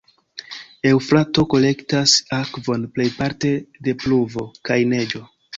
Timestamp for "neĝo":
4.97-5.27